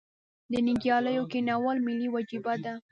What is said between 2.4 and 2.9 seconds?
ده؟